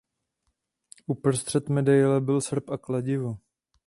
Uprostřed 1.07 1.69
medaile 1.69 2.21
byl 2.21 2.41
srp 2.41 2.69
a 2.69 2.77
kladivo. 2.77 3.37